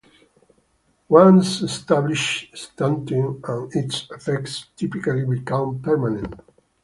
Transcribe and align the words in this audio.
Once 1.09 1.61
established, 1.61 2.57
stunting 2.57 3.39
and 3.47 3.75
its 3.75 4.07
effects 4.09 4.69
typically 4.75 5.23
become 5.23 5.79
permanent. 5.79 6.39